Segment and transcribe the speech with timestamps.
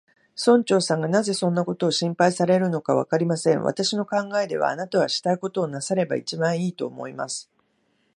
[0.33, 3.61] 村長さんがなぜそんなことを心配されるのか、わかりません。
[3.61, 7.51] 私の考えでは、あなたはしたいことをなさればいちばんいい、と思います。